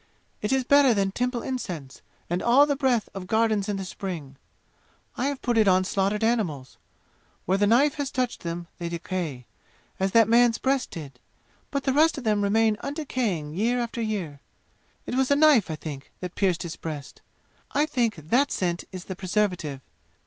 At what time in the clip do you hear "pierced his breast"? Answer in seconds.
16.33-17.21